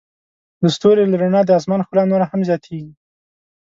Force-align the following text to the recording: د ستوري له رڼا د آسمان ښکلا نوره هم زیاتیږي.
د 0.61 0.63
ستوري 0.75 1.03
له 1.09 1.15
رڼا 1.21 1.41
د 1.45 1.49
آسمان 1.59 1.79
ښکلا 1.85 2.03
نوره 2.11 2.25
هم 2.31 2.41
زیاتیږي. 2.49 2.91